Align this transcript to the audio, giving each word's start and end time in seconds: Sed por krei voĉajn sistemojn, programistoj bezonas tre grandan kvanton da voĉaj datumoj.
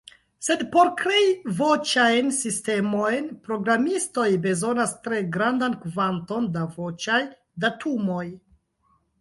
Sed 0.45 0.61
por 0.75 0.87
krei 1.01 1.27
voĉajn 1.57 2.31
sistemojn, 2.37 3.27
programistoj 3.49 4.27
bezonas 4.47 4.97
tre 5.09 5.21
grandan 5.37 5.77
kvanton 5.85 6.49
da 6.57 6.67
voĉaj 6.81 7.21
datumoj. 7.67 8.27